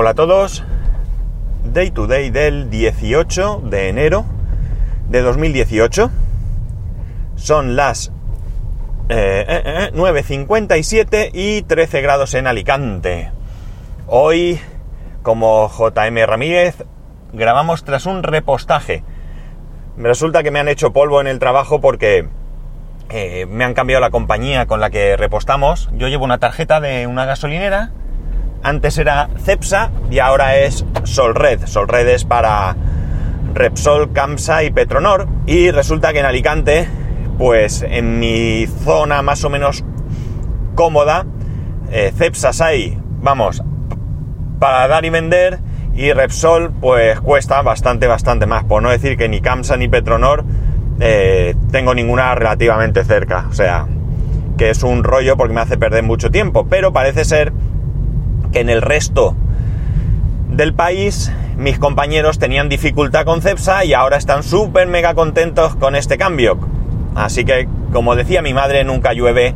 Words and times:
Hola 0.00 0.12
a 0.12 0.14
todos. 0.14 0.64
Day 1.62 1.90
to 1.90 2.06
day 2.06 2.30
del 2.30 2.70
18 2.70 3.60
de 3.64 3.90
enero 3.90 4.24
de 5.10 5.20
2018. 5.20 6.10
Son 7.36 7.76
las 7.76 8.10
eh, 9.10 9.44
eh, 9.46 9.62
eh, 9.62 9.90
9.57 9.92 11.32
y 11.34 11.60
13 11.60 12.00
grados 12.00 12.32
en 12.32 12.46
Alicante. 12.46 13.30
Hoy, 14.06 14.58
como 15.20 15.68
JM 15.68 16.24
Ramírez, 16.24 16.76
grabamos 17.34 17.84
tras 17.84 18.06
un 18.06 18.22
repostaje. 18.22 19.04
Resulta 19.98 20.42
que 20.42 20.50
me 20.50 20.60
han 20.60 20.68
hecho 20.68 20.94
polvo 20.94 21.20
en 21.20 21.26
el 21.26 21.38
trabajo 21.38 21.82
porque 21.82 22.26
eh, 23.10 23.44
me 23.50 23.64
han 23.64 23.74
cambiado 23.74 24.00
la 24.00 24.08
compañía 24.08 24.64
con 24.64 24.80
la 24.80 24.88
que 24.88 25.18
repostamos. 25.18 25.90
Yo 25.92 26.08
llevo 26.08 26.24
una 26.24 26.38
tarjeta 26.38 26.80
de 26.80 27.06
una 27.06 27.26
gasolinera. 27.26 27.90
Antes 28.62 28.98
era 28.98 29.30
Cepsa 29.42 29.90
y 30.10 30.18
ahora 30.18 30.56
es 30.56 30.84
Solred. 31.04 31.66
Solred 31.66 32.06
es 32.08 32.24
para 32.24 32.76
Repsol, 33.54 34.12
Camsa 34.12 34.62
y 34.64 34.70
Petronor. 34.70 35.26
Y 35.46 35.70
resulta 35.70 36.12
que 36.12 36.20
en 36.20 36.26
Alicante, 36.26 36.88
pues 37.38 37.82
en 37.82 38.18
mi 38.18 38.66
zona 38.84 39.22
más 39.22 39.44
o 39.44 39.50
menos 39.50 39.84
cómoda, 40.74 41.24
eh, 41.90 42.12
Cepsas 42.16 42.60
hay, 42.60 42.98
vamos, 43.22 43.62
para 44.58 44.86
dar 44.88 45.04
y 45.04 45.10
vender. 45.10 45.58
Y 45.94 46.12
Repsol, 46.12 46.70
pues 46.80 47.18
cuesta 47.20 47.62
bastante, 47.62 48.06
bastante 48.06 48.46
más. 48.46 48.64
Por 48.64 48.82
no 48.82 48.90
decir 48.90 49.16
que 49.16 49.28
ni 49.28 49.40
Camsa 49.40 49.76
ni 49.76 49.88
Petronor 49.88 50.44
eh, 51.00 51.54
tengo 51.72 51.94
ninguna 51.94 52.34
relativamente 52.34 53.04
cerca. 53.04 53.46
O 53.48 53.52
sea, 53.54 53.86
que 54.56 54.68
es 54.68 54.82
un 54.82 55.02
rollo 55.02 55.38
porque 55.38 55.54
me 55.54 55.62
hace 55.62 55.78
perder 55.78 56.02
mucho 56.04 56.30
tiempo. 56.30 56.66
Pero 56.68 56.92
parece 56.92 57.24
ser 57.24 57.52
que 58.52 58.60
en 58.60 58.68
el 58.68 58.82
resto 58.82 59.34
del 60.48 60.74
país 60.74 61.32
mis 61.56 61.78
compañeros 61.78 62.38
tenían 62.38 62.68
dificultad 62.68 63.24
con 63.24 63.42
Cepsa 63.42 63.84
y 63.84 63.92
ahora 63.92 64.16
están 64.16 64.42
súper 64.42 64.86
mega 64.88 65.14
contentos 65.14 65.76
con 65.76 65.94
este 65.94 66.18
cambio. 66.18 66.58
Así 67.14 67.44
que, 67.44 67.68
como 67.92 68.16
decía 68.16 68.42
mi 68.42 68.54
madre, 68.54 68.84
nunca 68.84 69.12
llueve 69.12 69.54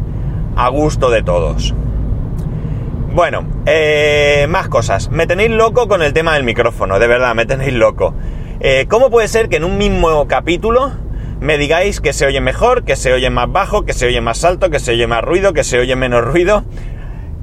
a 0.57 0.69
gusto 0.69 1.11
de 1.11 1.23
todos. 1.23 1.75
Bueno, 3.13 3.47
eh, 3.67 4.47
más 4.49 4.69
cosas. 4.69 5.11
Me 5.11 5.27
tenéis 5.27 5.51
loco 5.51 5.87
con 5.87 6.03
el 6.03 6.13
tema 6.13 6.35
del 6.35 6.45
micrófono, 6.45 6.99
de 6.99 7.07
verdad, 7.07 7.35
me 7.35 7.47
tenéis 7.47 7.73
loco. 7.73 8.13
Eh, 8.61 8.87
¿Cómo 8.89 9.11
puede 9.11 9.29
ser 9.29 9.49
que 9.49 9.57
en 9.57 9.65
un 9.65 9.79
mismo 9.79 10.27
capítulo 10.27 10.93
me 11.41 11.59
digáis 11.59 12.01
que 12.01 12.13
se 12.13 12.27
oye 12.27 12.41
mejor, 12.41 12.85
que 12.85 12.97
se 12.97 13.13
oye 13.13 13.31
más 13.31 13.51
bajo, 13.51 13.85
que 13.85 13.93
se 13.93 14.07
oye 14.07 14.21
más 14.21 14.45
alto, 14.45 14.71
que 14.71 14.81
se 14.81 14.93
oye 14.93 15.07
más 15.07 15.23
ruido, 15.23 15.53
que 15.53 15.65
se 15.65 15.79
oye 15.79 15.95
menos 15.97 16.25
ruido? 16.25 16.65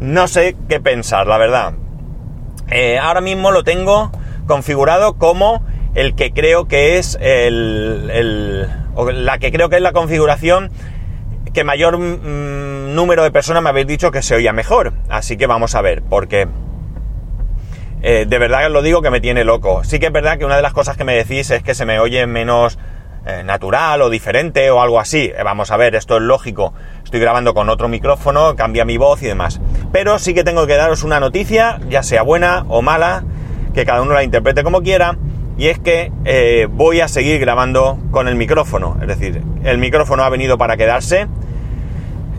No 0.02 0.28
sé 0.28 0.58
qué 0.68 0.80
pensar, 0.80 1.28
la 1.28 1.38
verdad. 1.38 1.74
Eh, 2.72 2.98
ahora 2.98 3.22
mismo 3.22 3.52
lo 3.52 3.64
tengo 3.64 4.12
configurado 4.48 5.20
como 5.20 5.64
el 5.94 6.16
que 6.16 6.32
creo 6.32 6.68
que 6.68 6.98
es 6.98 7.20
el, 7.22 8.10
el 8.12 9.26
la 9.26 9.38
que 9.38 9.52
creo 9.52 9.70
que 9.70 9.76
es 9.76 9.82
la 9.82 9.92
configuración 9.94 10.72
que 11.54 11.64
mayor 11.64 12.00
mmm, 12.00 12.96
número 12.96 13.24
de 13.24 13.30
personas 13.30 13.62
me 13.62 13.70
habéis 13.70 13.86
dicho 13.86 14.10
que 14.10 14.24
se 14.24 14.34
oía 14.34 14.54
mejor. 14.54 14.94
Así 15.08 15.38
que 15.38 15.46
vamos 15.46 15.76
a 15.76 15.82
ver, 15.82 16.02
porque 16.02 16.48
eh, 18.02 18.26
de 18.28 18.40
verdad 18.40 18.72
lo 18.72 18.82
digo 18.82 19.04
que 19.04 19.12
me 19.12 19.22
tiene 19.22 19.44
loco. 19.44 19.84
Sí 19.84 20.00
que 20.00 20.08
es 20.08 20.12
verdad 20.12 20.40
que 20.40 20.46
una 20.46 20.56
de 20.56 20.64
las 20.64 20.74
cosas 20.74 20.98
que 20.98 21.04
me 21.04 21.14
decís 21.14 21.52
es 21.52 21.62
que 21.62 21.76
se 21.76 21.86
me 21.86 22.00
oye 22.00 22.26
menos 22.26 22.80
eh, 23.24 23.44
natural 23.44 24.02
o 24.02 24.10
diferente 24.10 24.72
o 24.72 24.82
algo 24.82 25.00
así. 25.00 25.26
Eh, 25.26 25.44
vamos 25.44 25.70
a 25.70 25.78
ver, 25.78 25.94
esto 25.94 26.18
es 26.18 26.24
lógico. 26.24 26.74
Estoy 27.04 27.20
grabando 27.20 27.54
con 27.54 27.70
otro 27.70 27.88
micrófono, 27.88 28.56
cambia 28.56 28.84
mi 28.84 28.98
voz 28.98 29.22
y 29.22 29.28
demás. 29.28 29.62
Pero 29.92 30.18
sí 30.18 30.34
que 30.34 30.44
tengo 30.44 30.66
que 30.66 30.76
daros 30.76 31.04
una 31.04 31.20
noticia, 31.20 31.80
ya 31.88 32.02
sea 32.02 32.24
buena 32.24 32.66
o 32.68 32.82
mala, 32.82 33.24
que 33.76 33.86
cada 33.86 34.02
uno 34.02 34.16
la 34.16 34.24
interprete 34.24 34.64
como 34.64 34.82
quiera 34.82 35.20
y 35.56 35.68
es 35.68 35.78
que 35.78 36.12
eh, 36.26 36.68
voy 36.72 37.02
a 37.02 37.08
seguir 37.08 37.40
grabando 37.40 38.00
con 38.10 38.28
el 38.28 38.36
micrófono. 38.36 38.98
Es 39.02 39.08
decir, 39.08 39.44
el 39.64 39.78
micrófono 39.78 40.24
ha 40.24 40.30
venido 40.30 40.58
para 40.58 40.76
quedarse. 40.76 41.28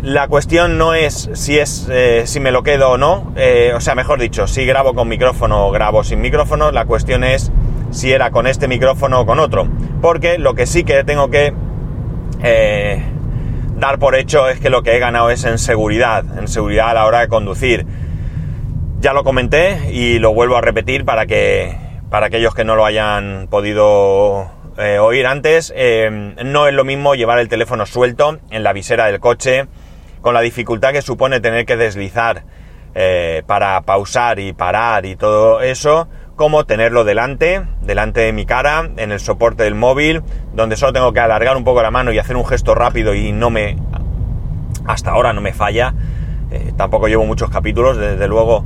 La 0.02 0.26
cuestión 0.26 0.78
no 0.78 0.94
es 0.94 1.30
si 1.34 1.60
es 1.60 1.88
si 2.24 2.40
me 2.40 2.50
lo 2.50 2.64
quedo 2.64 2.90
o 2.90 2.98
no. 2.98 3.32
O 3.76 3.80
sea, 3.80 3.94
mejor 3.94 4.18
dicho, 4.18 4.48
si 4.48 4.66
grabo 4.66 4.94
con 4.94 5.06
micrófono 5.06 5.68
o 5.68 5.70
grabo 5.70 6.02
sin 6.02 6.20
micrófono. 6.20 6.72
La 6.72 6.86
cuestión 6.86 7.22
es 7.22 7.52
si 7.92 8.12
era 8.12 8.32
con 8.32 8.48
este 8.48 8.66
micrófono 8.66 9.20
o 9.20 9.26
con 9.26 9.38
otro. 9.38 9.68
Porque 10.00 10.38
lo 10.38 10.54
que 10.54 10.66
sí 10.66 10.82
que 10.82 11.04
tengo 11.04 11.30
que 11.30 11.54
eh, 12.42 13.02
dar 13.76 13.98
por 14.00 14.16
hecho 14.16 14.48
es 14.48 14.58
que 14.58 14.70
lo 14.70 14.82
que 14.82 14.96
he 14.96 14.98
ganado 14.98 15.30
es 15.30 15.44
en 15.44 15.58
seguridad. 15.58 16.24
En 16.36 16.48
seguridad 16.48 16.90
a 16.90 16.94
la 16.94 17.06
hora 17.06 17.20
de 17.20 17.28
conducir. 17.28 17.86
Ya 18.98 19.12
lo 19.12 19.22
comenté 19.22 19.92
y 19.92 20.18
lo 20.18 20.34
vuelvo 20.34 20.56
a 20.56 20.60
repetir 20.60 21.04
para 21.04 21.26
que 21.26 21.76
para 22.10 22.26
aquellos 22.26 22.54
que 22.54 22.64
no 22.64 22.76
lo 22.76 22.84
hayan 22.84 23.48
podido 23.48 24.50
eh, 24.76 24.98
oír 24.98 25.26
antes, 25.26 25.72
eh, 25.74 26.34
no 26.44 26.68
es 26.68 26.74
lo 26.74 26.84
mismo 26.84 27.14
llevar 27.14 27.38
el 27.38 27.48
teléfono 27.48 27.86
suelto 27.86 28.38
en 28.50 28.62
la 28.62 28.74
visera 28.74 29.06
del 29.06 29.18
coche, 29.18 29.66
con 30.20 30.34
la 30.34 30.42
dificultad 30.42 30.92
que 30.92 31.00
supone 31.00 31.40
tener 31.40 31.64
que 31.64 31.76
deslizar 31.76 32.44
eh, 32.94 33.42
para 33.46 33.80
pausar 33.80 34.38
y 34.38 34.52
parar 34.52 35.06
y 35.06 35.16
todo 35.16 35.62
eso, 35.62 36.06
como 36.36 36.64
tenerlo 36.64 37.04
delante, 37.04 37.62
delante 37.82 38.20
de 38.20 38.32
mi 38.32 38.46
cara, 38.46 38.90
en 38.96 39.12
el 39.12 39.20
soporte 39.20 39.64
del 39.64 39.74
móvil, 39.74 40.22
donde 40.54 40.76
solo 40.76 40.92
tengo 40.92 41.12
que 41.12 41.20
alargar 41.20 41.56
un 41.56 41.64
poco 41.64 41.82
la 41.82 41.90
mano 41.90 42.12
y 42.12 42.18
hacer 42.18 42.36
un 42.36 42.46
gesto 42.46 42.74
rápido 42.74 43.14
y 43.14 43.32
no 43.32 43.50
me... 43.50 43.76
hasta 44.86 45.10
ahora 45.10 45.32
no 45.32 45.40
me 45.40 45.52
falla. 45.52 45.94
tampoco 46.76 47.08
llevo 47.08 47.24
muchos 47.24 47.50
capítulos, 47.50 47.96
desde 47.96 48.28
luego, 48.28 48.64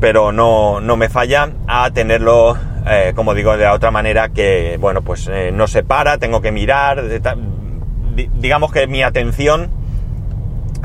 pero 0.00 0.32
no, 0.32 0.80
no 0.80 0.96
me 0.96 1.08
falla 1.08 1.50
a 1.66 1.90
tenerlo 1.90 2.56
eh, 2.86 3.12
como 3.14 3.34
digo, 3.34 3.56
de 3.56 3.64
la 3.64 3.74
otra 3.74 3.90
manera 3.90 4.30
que, 4.30 4.76
bueno, 4.80 5.02
pues 5.02 5.28
eh, 5.28 5.50
no 5.52 5.66
se 5.66 5.84
para, 5.84 6.18
tengo 6.18 6.40
que 6.40 6.50
mirar, 6.50 7.04
di 7.08 8.28
digamos 8.34 8.72
que 8.72 8.86
mi 8.86 9.02
atención 9.02 9.70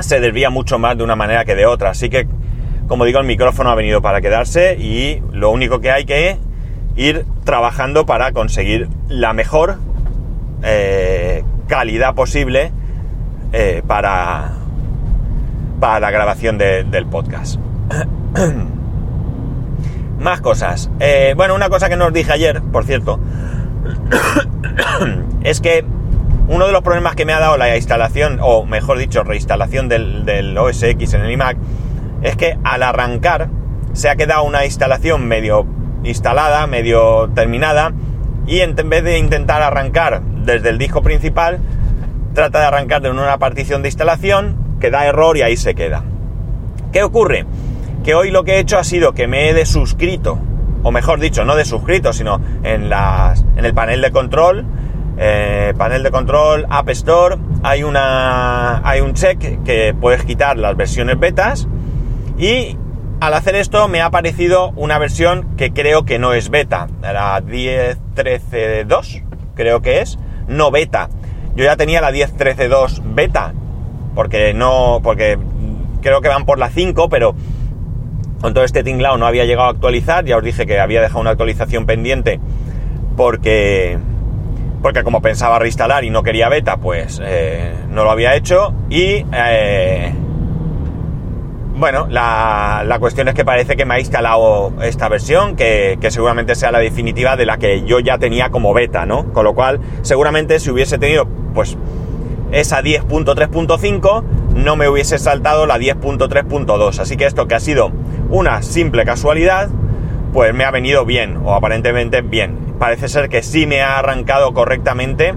se 0.00 0.20
desvía 0.20 0.48
mucho 0.48 0.78
más 0.78 0.96
de 0.96 1.04
una 1.04 1.16
manera 1.16 1.44
que 1.44 1.54
de 1.54 1.66
otra. 1.66 1.90
Así 1.90 2.08
que, 2.08 2.26
como 2.88 3.04
digo, 3.04 3.20
el 3.20 3.26
micrófono 3.26 3.70
ha 3.70 3.74
venido 3.74 4.00
para 4.00 4.20
quedarse 4.22 4.76
y 4.78 5.22
lo 5.32 5.50
único 5.50 5.80
que 5.80 5.90
hay 5.90 6.06
que 6.06 6.38
ir 6.96 7.26
trabajando 7.44 8.06
para 8.06 8.32
conseguir 8.32 8.88
la 9.08 9.34
mejor 9.34 9.76
eh, 10.62 11.44
calidad 11.68 12.14
posible 12.14 12.72
eh, 13.52 13.82
para, 13.86 14.52
para 15.78 16.00
la 16.00 16.10
grabación 16.10 16.56
de, 16.56 16.84
del 16.84 17.04
podcast. 17.06 17.60
Más 20.18 20.40
cosas. 20.40 20.90
Eh, 20.98 21.34
bueno, 21.36 21.54
una 21.54 21.68
cosa 21.68 21.90
que 21.90 21.96
nos 21.96 22.12
dije 22.12 22.32
ayer, 22.32 22.62
por 22.72 22.84
cierto, 22.84 23.20
es 25.44 25.60
que 25.60 25.84
uno 26.48 26.66
de 26.66 26.72
los 26.72 26.82
problemas 26.82 27.14
que 27.14 27.26
me 27.26 27.34
ha 27.34 27.38
dado 27.38 27.58
la 27.58 27.76
instalación, 27.76 28.38
o 28.40 28.64
mejor 28.64 28.96
dicho, 28.98 29.22
reinstalación 29.22 29.88
del 29.90 30.56
OS 30.56 30.82
X 30.82 31.12
en 31.12 31.20
el 31.20 31.30
iMac, 31.32 31.58
es 32.22 32.36
que 32.36 32.58
al 32.64 32.82
arrancar 32.82 33.48
se 33.92 34.08
ha 34.08 34.16
quedado 34.16 34.44
una 34.44 34.64
instalación 34.64 35.26
medio 35.26 35.66
instalada, 36.04 36.66
medio 36.66 37.28
terminada, 37.34 37.92
y 38.46 38.60
en 38.60 38.74
vez 38.74 39.04
de 39.04 39.18
intentar 39.18 39.62
arrancar 39.62 40.22
desde 40.22 40.70
el 40.70 40.78
disco 40.78 41.02
principal, 41.02 41.58
trata 42.34 42.60
de 42.60 42.66
arrancar 42.66 43.02
de 43.02 43.10
una 43.10 43.38
partición 43.38 43.82
de 43.82 43.88
instalación 43.88 44.76
que 44.80 44.90
da 44.90 45.06
error 45.06 45.36
y 45.36 45.42
ahí 45.42 45.56
se 45.56 45.74
queda. 45.74 46.04
¿Qué 46.92 47.02
ocurre? 47.02 47.44
que 48.08 48.14
hoy 48.14 48.30
lo 48.30 48.44
que 48.44 48.54
he 48.54 48.58
hecho 48.58 48.78
ha 48.78 48.84
sido 48.84 49.12
que 49.12 49.26
me 49.26 49.50
he 49.50 49.54
desuscrito, 49.54 50.38
o 50.82 50.90
mejor 50.90 51.20
dicho, 51.20 51.44
no 51.44 51.56
desuscrito, 51.56 52.12
sino 52.14 52.40
en, 52.62 52.90
en 52.90 53.64
el 53.64 53.74
panel 53.74 54.00
de 54.00 54.10
control, 54.10 54.64
eh, 55.18 55.74
panel 55.76 56.02
de 56.02 56.10
control 56.10 56.66
App 56.70 56.88
Store, 56.88 57.36
hay, 57.62 57.82
una, 57.82 58.80
hay 58.88 59.00
un 59.00 59.14
check 59.14 59.62
que 59.62 59.94
puedes 60.00 60.24
quitar 60.24 60.56
las 60.56 60.76
versiones 60.76 61.18
betas 61.18 61.68
y 62.38 62.76
al 63.20 63.34
hacer 63.34 63.54
esto 63.56 63.88
me 63.88 64.00
ha 64.00 64.06
aparecido 64.06 64.70
una 64.76 64.98
versión 64.98 65.56
que 65.56 65.72
creo 65.72 66.04
que 66.04 66.18
no 66.18 66.34
es 66.34 66.50
beta, 66.50 66.88
la 67.02 67.42
10.13.2 67.42 69.24
creo 69.54 69.82
que 69.82 70.00
es, 70.00 70.18
no 70.46 70.70
beta. 70.70 71.08
Yo 71.56 71.64
ya 71.64 71.76
tenía 71.76 72.00
la 72.00 72.12
10.13.2 72.12 73.02
beta, 73.14 73.52
porque 74.14 74.54
no, 74.54 75.00
porque 75.02 75.38
creo 76.00 76.20
que 76.20 76.28
van 76.28 76.44
por 76.44 76.58
la 76.58 76.70
5, 76.70 77.08
pero 77.08 77.34
con 78.40 78.54
todo 78.54 78.62
este 78.62 78.84
tinglao 78.84 79.18
no 79.18 79.26
había 79.26 79.44
llegado 79.44 79.66
a 79.66 79.72
actualizar, 79.72 80.24
ya 80.24 80.36
os 80.36 80.44
dije 80.44 80.64
que 80.64 80.78
había 80.78 81.00
dejado 81.00 81.20
una 81.20 81.30
actualización 81.30 81.86
pendiente 81.86 82.38
porque, 83.18 83.98
porque 84.80 85.02
como 85.02 85.20
pensaba 85.20 85.58
reinstalar 85.58 86.04
y 86.04 86.10
no 86.10 86.22
quería 86.22 86.48
beta, 86.48 86.76
pues 86.76 87.20
eh, 87.22 87.74
no 87.90 88.04
lo 88.04 88.12
había 88.12 88.36
hecho. 88.36 88.72
Y 88.88 89.26
eh, 89.32 90.14
bueno, 91.78 92.06
la, 92.08 92.82
la, 92.86 92.98
cuestión 92.98 93.28
es 93.28 93.34
que 93.34 93.44
parece 93.44 93.76
que 93.76 93.84
me 93.84 93.94
ha 93.94 94.00
instalado 94.00 94.72
esta 94.82 95.08
versión, 95.08 95.56
que, 95.56 95.98
que, 96.00 96.10
seguramente 96.10 96.54
sea 96.54 96.72
la 96.72 96.80
definitiva 96.80 97.36
de 97.36 97.46
la 97.46 97.58
que 97.58 97.84
yo 97.84 98.00
ya 98.00 98.18
tenía 98.18 98.50
como 98.50 98.74
beta, 98.74 99.06
¿no? 99.06 99.32
Con 99.32 99.44
lo 99.44 99.54
cual, 99.54 99.80
seguramente 100.02 100.58
si 100.60 100.70
hubiese 100.70 100.98
tenido, 100.98 101.26
pues, 101.54 101.76
esa 102.52 102.82
10.3.5, 102.82 104.22
no 104.54 104.76
me 104.76 104.88
hubiese 104.88 105.18
saltado 105.18 105.66
la 105.66 105.78
10.3.2. 105.78 106.98
Así 106.98 107.16
que 107.16 107.26
esto 107.26 107.46
que 107.46 107.54
ha 107.54 107.60
sido 107.60 107.92
una 108.30 108.62
simple 108.62 109.04
casualidad, 109.04 109.68
pues 110.32 110.54
me 110.54 110.64
ha 110.64 110.70
venido 110.70 111.04
bien, 111.04 111.38
o 111.44 111.54
aparentemente 111.54 112.22
bien. 112.22 112.74
Parece 112.78 113.08
ser 113.08 113.28
que 113.28 113.42
sí 113.42 113.66
me 113.66 113.82
ha 113.82 113.98
arrancado 113.98 114.52
correctamente. 114.54 115.34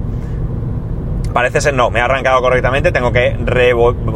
Parece 1.33 1.61
ser 1.61 1.73
no, 1.73 1.89
me 1.89 2.01
ha 2.01 2.05
arrancado 2.05 2.41
correctamente, 2.41 2.91
tengo 2.91 3.11
que 3.11 3.35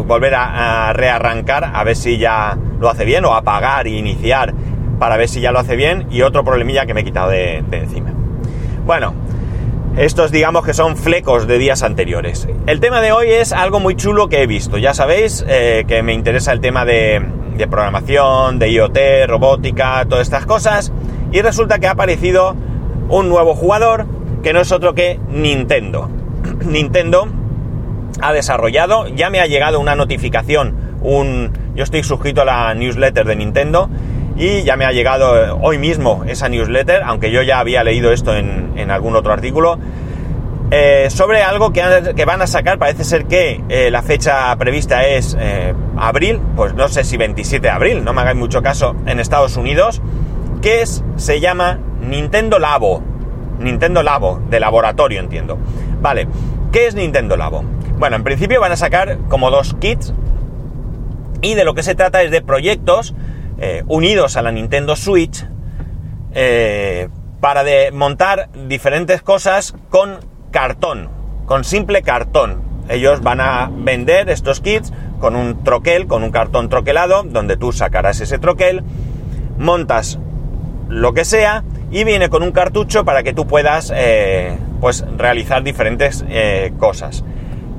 volver 0.05 0.35
a, 0.35 0.91
rearrancar 0.93 1.71
a 1.73 1.83
ver 1.83 1.95
si 1.95 2.17
ya 2.17 2.57
lo 2.79 2.89
hace 2.89 3.05
bien, 3.05 3.25
o 3.25 3.33
apagar 3.33 3.87
e 3.87 3.91
iniciar 3.91 4.53
para 4.99 5.17
ver 5.17 5.29
si 5.29 5.41
ya 5.41 5.51
lo 5.51 5.59
hace 5.59 5.75
bien, 5.75 6.07
y 6.09 6.21
otro 6.21 6.43
problemilla 6.43 6.85
que 6.85 6.93
me 6.93 7.01
he 7.01 7.03
quitado 7.03 7.29
de, 7.29 7.63
encima. 7.71 8.11
Bueno, 8.85 9.13
estos 9.97 10.31
digamos 10.31 10.65
que 10.65 10.73
son 10.73 10.97
flecos 10.97 11.47
de 11.47 11.57
días 11.57 11.83
anteriores. 11.83 12.47
El 12.67 12.79
tema 12.79 13.01
de 13.01 13.11
hoy 13.11 13.29
es 13.29 13.53
algo 13.53 13.79
muy 13.79 13.95
chulo 13.95 14.27
que 14.27 14.43
he 14.43 14.47
visto. 14.47 14.77
Ya 14.77 14.93
sabéis 14.93 15.45
eh, 15.47 15.85
que 15.87 16.03
me 16.03 16.13
interesa 16.13 16.51
el 16.51 16.59
tema 16.59 16.83
de, 16.83 17.25
de 17.57 17.67
programación, 17.67 18.59
de 18.59 18.71
IoT, 18.71 18.97
robótica, 19.27 20.05
todas 20.05 20.27
estas 20.27 20.45
cosas. 20.45 20.91
Y 21.31 21.41
resulta 21.41 21.79
que 21.79 21.87
ha 21.87 21.91
aparecido 21.91 22.55
un 23.09 23.29
nuevo 23.29 23.55
jugador 23.55 24.05
que 24.43 24.53
no 24.53 24.61
es 24.61 24.71
otro 24.71 24.93
que 24.93 25.19
Nintendo. 25.29 26.09
Nintendo 26.63 27.27
ha 28.21 28.33
desarrollado, 28.33 29.07
ya 29.07 29.29
me 29.29 29.39
ha 29.39 29.47
llegado 29.47 29.79
una 29.79 29.95
notificación, 29.95 30.75
un, 31.01 31.51
yo 31.75 31.83
estoy 31.83 32.03
suscrito 32.03 32.41
a 32.41 32.45
la 32.45 32.73
newsletter 32.73 33.25
de 33.25 33.35
Nintendo 33.35 33.89
y 34.37 34.63
ya 34.63 34.75
me 34.75 34.85
ha 34.85 34.91
llegado 34.91 35.37
eh, 35.37 35.49
hoy 35.61 35.77
mismo 35.77 36.23
esa 36.27 36.49
newsletter, 36.49 37.03
aunque 37.03 37.31
yo 37.31 37.41
ya 37.41 37.59
había 37.59 37.83
leído 37.83 38.11
esto 38.11 38.35
en, 38.35 38.91
algún 38.91 39.15
otro 39.15 39.33
artículo, 39.33 39.79
eh, 40.71 41.07
sobre 41.09 41.43
algo 41.43 41.71
que, 41.71 42.25
van 42.25 42.41
a 42.41 42.47
sacar, 42.47 42.77
parece 42.77 43.03
ser 43.03 43.25
que 43.25 43.61
eh, 43.69 43.89
la 43.91 44.01
fecha 44.01 44.55
prevista 44.57 45.05
es 45.05 45.37
abril, 45.97 46.39
pues 46.55 46.73
no 46.73 46.87
sé 46.87 47.03
si 47.03 47.17
27 47.17 47.67
de 47.67 47.69
abril, 47.69 48.03
no 48.03 48.13
me 48.13 48.21
hagáis 48.21 48.37
mucho 48.37 48.61
caso, 48.61 48.95
en 49.05 49.19
Estados 49.19 49.57
Unidos, 49.57 50.01
que 50.61 50.81
es, 50.81 51.03
se 51.15 51.39
llama 51.39 51.79
Nintendo 52.01 52.59
Labo. 52.59 53.03
Nintendo 53.59 54.03
Labo, 54.03 54.41
de 54.49 54.59
laboratorio 54.59 55.19
entiendo. 55.19 55.57
Vale, 56.05 56.27
¿qué 56.71 56.85
es 56.85 56.93
Nintendo 56.93 57.35
Labo? 57.35 57.63
Bueno, 57.97 58.15
en 58.15 58.23
principio 58.23 58.61
van 58.61 58.71
a 58.71 58.75
sacar 58.75 59.17
como 59.27 59.49
dos 59.49 59.75
kits 59.79 60.13
y 61.41 61.55
de 61.55 61.65
lo 61.65 61.73
que 61.73 61.81
se 61.81 61.95
trata 61.95 62.21
es 62.21 62.29
de 62.29 62.43
proyectos 62.43 63.15
unidos 63.87 64.37
a 64.37 64.43
la 64.43 64.51
Nintendo 64.51 64.95
Switch 64.95 65.47
para 67.39 67.63
de 67.63 67.91
montar 67.91 68.49
diferentes 68.67 69.23
cosas 69.23 69.73
con 69.89 70.19
cartón, 70.51 71.09
con 71.47 71.63
simple 71.63 72.03
cartón. 72.03 72.61
Ellos 72.87 73.23
van 73.23 73.41
a 73.41 73.71
vender 73.75 74.29
estos 74.29 74.61
kits 74.61 74.93
con 75.19 75.35
un 75.35 75.63
troquel, 75.63 76.05
con 76.05 76.21
un 76.21 76.29
cartón 76.29 76.69
troquelado, 76.69 77.23
donde 77.23 77.57
tú 77.57 77.71
sacarás 77.71 78.21
ese 78.21 78.37
troquel, 78.37 78.83
montas 79.57 80.19
lo 80.87 81.15
que 81.15 81.25
sea 81.25 81.63
y 81.95 82.03
viene 82.03 82.27
con 82.27 82.43
un 82.43 82.51
cartucho 82.51 83.05
para 83.05 83.23
que 83.23 83.31
tú 83.31 83.47
puedas 83.47 83.89
eh, 83.95 84.57
pues 84.81 85.05
realizar 85.17 85.63
diferentes 85.63 86.25
eh, 86.27 86.73
cosas. 86.77 87.23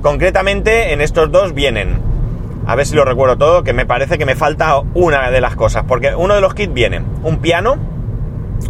Concretamente 0.01 0.95
en 0.95 1.03
estos 1.03 1.31
dos 1.31 1.53
vienen, 1.53 1.99
a 2.67 2.75
ver 2.77 2.87
si 2.87 2.95
lo 2.95 3.05
recuerdo 3.05 3.37
todo, 3.37 3.63
que 3.63 3.75
me 3.75 3.85
parece 3.85 4.17
que 4.17 4.25
me 4.25 4.35
falta 4.35 4.79
una 4.95 5.31
de 5.31 5.43
las 5.43 5.55
cosas, 5.55 5.85
porque 5.87 6.15
uno 6.15 6.35
de 6.35 6.41
los 6.41 6.55
kits 6.55 6.73
viene 6.73 7.03
un 7.25 7.41
piano, 7.41 7.77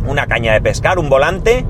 una 0.04 0.26
caña 0.26 0.52
de 0.52 0.60
pescar, 0.60 0.98
un 0.98 1.08
volante 1.08 1.64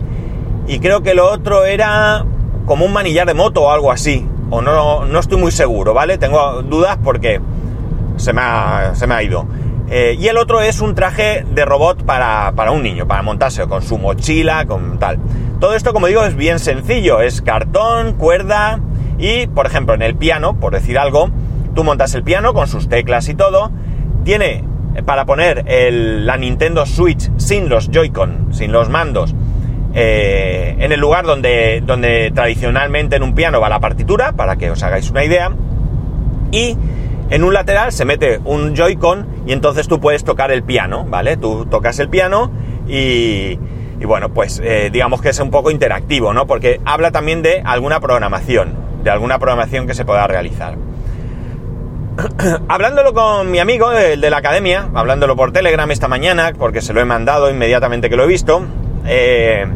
y 0.67 0.79
creo 0.79 1.03
que 1.03 1.13
lo 1.13 1.31
otro 1.31 1.67
era 1.67 2.25
como 2.65 2.87
un 2.87 2.95
manillar 2.95 3.27
de 3.27 3.35
moto 3.35 3.65
o 3.65 3.71
algo 3.71 3.93
así. 3.93 4.27
O 4.49 4.63
no, 4.63 5.05
no 5.05 5.19
estoy 5.19 5.37
muy 5.37 5.53
seguro, 5.53 5.93
¿vale? 5.93 6.17
Tengo 6.17 6.63
dudas 6.63 6.97
porque 7.05 7.43
se 8.17 8.33
me 8.33 8.41
ha, 8.43 8.93
se 8.95 9.07
me 9.07 9.17
ha 9.17 9.23
ido. 9.23 9.47
Eh, 9.89 10.17
y 10.19 10.27
el 10.29 10.37
otro 10.37 10.61
es 10.61 10.81
un 10.81 10.95
traje 10.95 11.45
de 11.49 11.65
robot 11.65 12.05
para, 12.05 12.53
para, 12.57 12.73
un 12.73 12.83
niño, 12.83 13.07
para 13.07 13.23
montarse 13.23 13.67
con 13.67 13.83
su 13.83 13.99
mochila, 13.99 14.67
con 14.67 14.99
tal. 14.99 15.19
Todo 15.61 15.75
esto, 15.75 15.93
como 15.93 16.07
digo, 16.07 16.25
es 16.25 16.35
bien 16.35 16.59
sencillo. 16.59 17.21
Es 17.21 17.43
cartón, 17.43 18.15
cuerda 18.15 18.81
y, 19.19 19.47
por 19.47 19.67
ejemplo, 19.67 19.95
en 19.95 20.03
el 20.03 20.17
piano, 20.17 20.59
por 20.59 20.73
decir 20.73 20.99
algo, 20.99 21.31
tú 21.75 21.85
montas 21.85 22.15
el 22.15 22.23
piano 22.23 22.53
con 22.53 22.69
sus 22.69 22.89
teclas 22.89 23.29
y 23.29 23.35
todo. 23.35 23.71
Tiene 24.25 24.65
para 25.05 25.27
poner 25.27 25.65
la 25.69 26.37
Nintendo 26.37 26.87
Switch 26.87 27.31
sin 27.37 27.69
los 27.69 27.91
Joy-Con, 27.91 28.55
sin 28.55 28.73
los 28.73 28.89
mandos 28.89 29.35
eh, 29.99 30.77
en 30.79 30.93
el 30.93 31.01
lugar 31.01 31.25
donde, 31.25 31.83
donde 31.85 32.31
tradicionalmente 32.35 33.17
en 33.17 33.23
un 33.23 33.35
piano 33.35 33.63
va 33.63 33.71
la 33.71 33.81
partitura, 33.81 34.33
para 34.33 34.57
que 34.57 34.71
os 34.71 34.83
hagáis 34.83 35.11
una 35.11 35.25
idea, 35.25 35.51
y 36.53 36.77
en 37.31 37.45
un 37.45 37.55
lateral 37.55 37.93
se 37.93 38.05
mete 38.05 38.41
un 38.45 38.75
Joy-Con 38.75 39.27
y 39.47 39.53
entonces 39.53 39.89
tú 39.89 40.01
puedes 40.01 40.25
tocar 40.25 40.51
el 40.51 40.63
piano, 40.63 41.05
¿vale? 41.09 41.37
Tú 41.37 41.67
tocas 41.67 41.99
el 41.99 42.09
piano 42.09 42.51
y, 42.89 43.59
bueno, 44.05 44.33
pues 44.33 44.61
eh, 44.63 44.91
digamos 44.93 45.21
que 45.21 45.31
es 45.31 45.41
un 45.41 45.51
poco 45.51 45.71
interactivo, 45.71 46.33
¿no? 46.33 46.47
Porque 46.47 46.81
habla 46.85 47.11
también 47.11 47.43
de 47.43 47.63
alguna 47.65 48.01
programación, 48.01 48.75
de 49.03 49.11
alguna 49.11 49.39
programación 49.39 49.87
que 49.87 49.95
se 49.95 50.05
pueda 50.05 50.27
realizar. 50.27 50.77
hablándolo 52.69 53.13
con 53.13 53.51
mi 53.51 53.59
amigo, 53.59 53.93
el 53.93 54.21
de 54.21 54.31
la 54.31 54.39
academia, 54.39 54.89
hablándolo 54.95 55.37
por 55.37 55.53
Telegram 55.53 55.91
esta 55.91 56.09
mañana, 56.09 56.53
porque 56.57 56.81
se 56.81 56.93
lo 56.93 57.01
he 57.01 57.05
mandado 57.05 57.51
inmediatamente 57.51 58.09
que 58.09 58.17
lo 58.17 58.25
he 58.25 58.29
visto, 58.29 58.63
eh, 59.07 59.67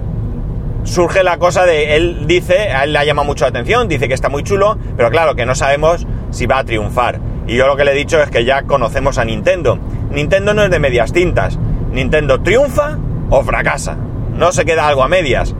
surge 0.85 1.23
la 1.23 1.39
cosa 1.39 1.67
de, 1.67 1.97
él 1.97 2.27
dice, 2.27 2.71
a 2.71 2.85
él 2.85 2.93
le 2.93 2.99
ha 2.99 3.05
llamado 3.05 3.27
mucho 3.27 3.45
la 3.45 3.51
atención, 3.51 3.89
dice 3.89 4.09
que 4.09 4.15
está 4.15 4.29
muy 4.29 4.43
chulo, 4.43 4.79
pero 4.97 5.11
claro, 5.11 5.35
que 5.35 5.45
no 5.45 5.55
sabemos 5.55 6.07
si 6.31 6.47
va 6.47 6.59
a 6.59 6.65
triunfar. 6.65 7.30
Y 7.47 7.57
yo 7.57 7.67
lo 7.67 7.77
que 7.77 7.85
le 7.85 7.93
he 7.93 7.95
dicho 7.95 8.23
es 8.23 8.31
que 8.31 8.45
ya 8.45 8.63
conocemos 8.63 9.19
a 9.19 9.25
Nintendo. 9.25 9.79
Nintendo 10.11 10.55
no 10.55 10.63
es 10.63 10.71
de 10.71 10.79
medias 10.79 11.13
tintas. 11.13 11.59
Nintendo 11.93 12.41
triunfa 12.41 12.99
o 13.31 13.43
fracasa. 13.43 13.97
No 14.37 14.53
se 14.53 14.65
queda 14.65 14.87
algo 14.87 15.03
a 15.03 15.09
medias. 15.09 15.55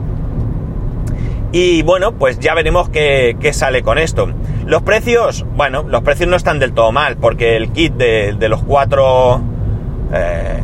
Y 1.51 1.81
bueno, 1.83 2.13
pues 2.13 2.39
ya 2.39 2.53
veremos 2.53 2.89
qué, 2.89 3.35
sale 3.53 3.83
con 3.83 3.97
esto. 3.97 4.29
Los 4.65 4.83
precios, 4.83 5.45
bueno, 5.55 5.83
los 5.83 6.01
precios 6.01 6.29
no 6.29 6.37
están 6.37 6.59
del 6.59 6.71
todo 6.71 6.91
mal, 6.91 7.17
porque 7.17 7.57
el 7.57 7.71
kit 7.71 7.93
de, 7.93 8.47
los 8.47 8.63
cuatro... 8.63 9.41
Eh, 10.13 10.59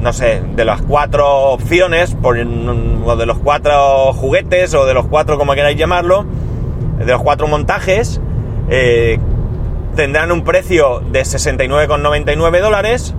no 0.00 0.12
sé, 0.12 0.42
de 0.54 0.64
las 0.64 0.82
cuatro 0.82 1.26
opciones, 1.50 2.14
por, 2.14 2.38
o 2.38 3.16
de 3.16 3.26
los 3.26 3.38
cuatro 3.38 4.12
juguetes, 4.12 4.72
o 4.74 4.86
de 4.86 4.94
los 4.94 5.08
cuatro, 5.08 5.38
como 5.38 5.54
queráis 5.54 5.76
llamarlo, 5.76 6.24
de 6.98 7.06
los 7.06 7.22
cuatro 7.22 7.48
montajes, 7.48 8.20
eh, 8.70 9.18
tendrán 9.98 10.30
un 10.30 10.44
precio 10.44 11.02
de 11.10 11.22
69,99 11.22 12.60
dólares 12.60 13.16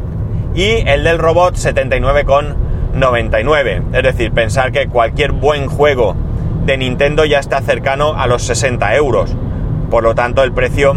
y 0.56 0.78
el 0.88 1.04
del 1.04 1.20
robot 1.20 1.56
79,99. 1.56 3.84
Es 3.92 4.04
decir, 4.04 4.32
pensar 4.32 4.72
que 4.72 4.88
cualquier 4.88 5.34
buen 5.34 5.68
juego 5.68 6.16
de 6.66 6.78
Nintendo 6.78 7.26
ya 7.26 7.40
está 7.40 7.60
cercano 7.60 8.14
a 8.14 8.28
los 8.28 8.44
60 8.44 8.96
euros. 8.96 9.36
Por 9.92 10.04
lo 10.04 10.16
tanto, 10.16 10.42
el 10.42 10.54
precio 10.54 10.96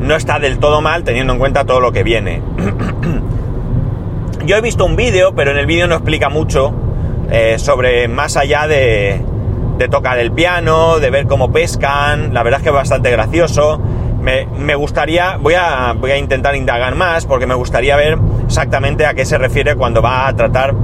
no 0.00 0.16
está 0.16 0.38
del 0.38 0.58
todo 0.58 0.80
mal 0.80 1.04
teniendo 1.04 1.34
en 1.34 1.38
cuenta 1.38 1.66
todo 1.66 1.80
lo 1.80 1.92
que 1.92 2.02
viene. 2.02 2.40
Yo 4.46 4.56
he 4.56 4.62
visto 4.62 4.86
un 4.86 4.96
vídeo, 4.96 5.34
pero 5.34 5.50
en 5.50 5.58
el 5.58 5.66
vídeo 5.66 5.86
no 5.86 5.96
explica 5.96 6.30
mucho 6.30 6.72
eh, 7.30 7.58
sobre 7.58 8.08
más 8.08 8.38
allá 8.38 8.66
de, 8.66 9.22
tocar 9.90 10.18
el 10.18 10.32
piano, 10.32 10.98
de 10.98 11.10
ver 11.10 11.26
cómo 11.26 11.52
pescan. 11.52 12.32
La 12.32 12.42
verdad 12.42 12.60
es 12.60 12.64
que 12.64 12.70
es 12.70 12.74
bastante 12.74 13.10
gracioso. 13.10 13.78
Me, 14.20 14.74
gustaría, 14.74 15.38
voy 15.38 15.54
a, 15.54 15.94
voy 15.98 16.10
a 16.10 16.18
intentar 16.18 16.54
indagar 16.54 16.94
más 16.94 17.24
porque 17.24 17.46
me 17.46 17.54
gustaría 17.54 17.96
ver 17.96 18.18
exactamente 18.44 19.06
a 19.06 19.14
qué 19.14 19.24
se 19.24 19.38
refiere 19.38 19.76
cuando 19.76 20.02
va 20.02 20.28
a 20.28 20.36
tratar 20.36 20.74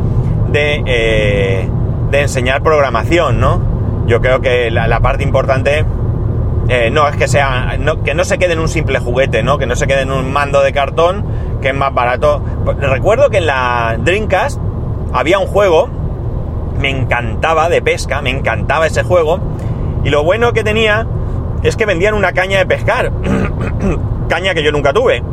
de, 0.48 0.82
eh, 0.86 1.68
de 2.10 2.20
enseñar 2.20 2.62
programación, 2.62 3.38
¿no? 3.38 3.60
Yo 4.06 4.20
creo 4.20 4.40
que 4.40 4.70
la, 4.70 5.00
parte 5.00 5.24
importante 5.24 5.84
eh, 6.68 6.90
no 6.90 7.08
es 7.08 7.16
que 7.16 7.28
sea, 7.28 7.76
que 8.04 8.14
no 8.14 8.24
se 8.24 8.38
quede 8.38 8.52
en 8.54 8.60
un 8.60 8.68
simple 8.68 9.00
juguete, 9.00 9.42
¿no? 9.42 9.58
Que 9.58 9.66
no 9.66 9.76
se 9.76 9.86
quede 9.86 10.02
en 10.02 10.12
un 10.12 10.32
mando 10.32 10.62
de 10.62 10.72
cartón 10.72 11.24
que 11.60 11.68
es 11.68 11.74
más 11.74 11.92
barato. 11.92 12.42
Recuerdo 12.78 13.30
que 13.30 13.38
en 13.38 13.46
la 13.46 13.96
Dreamcast 13.98 14.60
había 15.12 15.38
un 15.38 15.46
juego, 15.46 15.88
me 16.78 16.90
encantaba 16.90 17.68
de 17.68 17.82
pesca, 17.82 18.22
me 18.22 18.30
encantaba 18.30 18.86
ese 18.86 19.02
juego, 19.02 19.40
y 20.04 20.10
lo 20.10 20.22
bueno 20.22 20.52
que 20.52 20.62
tenía 20.62 21.06
es 21.62 21.76
que 21.76 21.86
vendían 21.86 22.14
una 22.14 22.32
caña 22.32 22.58
de 22.58 22.66
pescar, 22.66 23.12
caña 24.28 24.54
que 24.54 24.62
yo 24.62 24.72
nunca 24.72 24.92
tuve. 24.92 25.22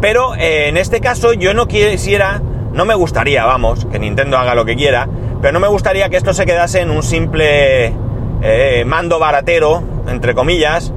Pero 0.00 0.34
eh, 0.34 0.68
en 0.68 0.76
este 0.76 1.00
caso 1.00 1.32
yo 1.32 1.54
no 1.54 1.66
quisiera, 1.66 2.42
no 2.72 2.84
me 2.84 2.94
gustaría, 2.94 3.44
vamos, 3.46 3.86
que 3.86 3.98
Nintendo 3.98 4.36
haga 4.36 4.54
lo 4.54 4.64
que 4.64 4.76
quiera, 4.76 5.08
pero 5.40 5.52
no 5.52 5.60
me 5.60 5.68
gustaría 5.68 6.08
que 6.10 6.16
esto 6.16 6.34
se 6.34 6.44
quedase 6.44 6.80
en 6.80 6.90
un 6.90 7.02
simple 7.02 7.92
eh, 8.42 8.84
mando 8.86 9.18
baratero, 9.18 9.82
entre 10.08 10.34
comillas, 10.34 10.92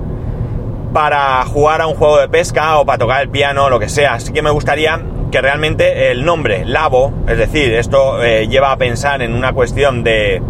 para 0.93 1.43
jugar 1.45 1.81
a 1.81 1.87
un 1.87 1.95
juego 1.95 2.17
de 2.17 2.27
pesca 2.27 2.79
o 2.79 2.85
para 2.85 2.97
tocar 2.97 3.21
el 3.21 3.29
piano 3.29 3.69
lo 3.69 3.79
que 3.79 3.87
sea. 3.87 4.15
Así 4.15 4.33
que 4.33 4.41
me 4.41 4.49
gustaría 4.49 4.99
que 5.31 5.41
realmente 5.41 6.11
el 6.11 6.25
nombre 6.25 6.65
Labo, 6.65 7.13
es 7.27 7.37
decir, 7.37 7.73
esto 7.73 8.23
eh, 8.23 8.47
lleva 8.47 8.71
a 8.71 8.77
pensar 8.77 9.21
en 9.21 9.33
una 9.33 9.53
cuestión 9.53 10.03
de, 10.03 10.41